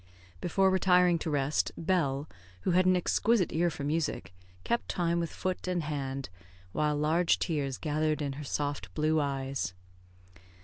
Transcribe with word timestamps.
Before 0.41 0.71
retiring 0.71 1.19
to 1.19 1.29
rest, 1.29 1.71
Bell, 1.77 2.27
who 2.61 2.71
had 2.71 2.87
an 2.87 2.95
exquisite 2.95 3.53
ear 3.53 3.69
for 3.69 3.83
music, 3.83 4.33
kept 4.63 4.89
time 4.89 5.19
with 5.19 5.29
foot 5.29 5.67
and 5.67 5.83
hand, 5.83 6.29
while 6.71 6.95
large 6.97 7.37
tears 7.37 7.77
gathered 7.77 8.19
in 8.19 8.33
her 8.33 8.43
soft 8.43 8.91
blue 8.95 9.19
eyes. 9.19 9.75